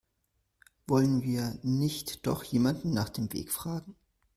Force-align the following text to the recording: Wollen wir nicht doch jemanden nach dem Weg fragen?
Wollen 0.87 1.21
wir 1.21 1.59
nicht 1.61 2.25
doch 2.25 2.43
jemanden 2.43 2.91
nach 2.91 3.09
dem 3.09 3.31
Weg 3.33 3.51
fragen? 3.51 3.95